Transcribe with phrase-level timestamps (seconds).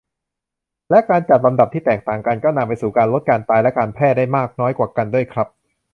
[0.89, 5.47] และการจัดลำดับที่แตกต่างกัน ก็นำไปสู่การลดการตายและการแพร่ได้มากน้อยกว่ากันด้วยครับ